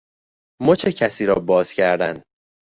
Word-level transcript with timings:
مچ 0.65 0.85
کسی 0.87 1.25
را 1.25 1.35
باز 1.39 1.73
کردن 1.73 2.21